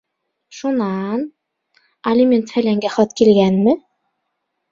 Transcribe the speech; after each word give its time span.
Шуна-ан, 0.59 1.21
алимент-фәләнгә 2.11 2.93
хат 2.97 3.13
килгәнме? 3.21 3.77